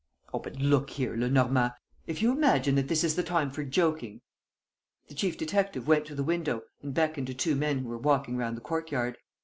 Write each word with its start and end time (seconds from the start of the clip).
"Oh, 0.33 0.39
but 0.39 0.55
look 0.55 0.89
here, 0.89 1.15
Lenormand... 1.15 1.73
if 2.07 2.23
you 2.23 2.31
imagine 2.31 2.73
that 2.73 2.87
this 2.87 3.03
is 3.03 3.15
the 3.15 3.21
time 3.21 3.51
for 3.51 3.63
joking..." 3.63 4.21
The 5.09 5.13
chief 5.13 5.37
detective 5.37 5.87
went 5.87 6.07
to 6.07 6.15
the 6.15 6.23
window 6.23 6.63
and 6.81 6.91
beckoned 6.91 7.27
to 7.27 7.35
two 7.35 7.55
men 7.55 7.77
who 7.77 7.87
were 7.89 7.99
walking 7.99 8.35
round 8.35 8.57
the 8.57 8.61
courtyard. 8.61 9.19